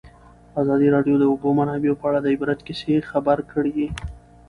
ازادي 0.61 0.87
راډیو 0.95 1.15
د 1.17 1.19
د 1.21 1.23
اوبو 1.31 1.49
منابع 1.59 1.93
په 1.99 2.05
اړه 2.09 2.19
د 2.21 2.27
عبرت 2.33 2.59
کیسې 2.67 2.95
خبر 3.11 3.37
کړي. 3.51 3.85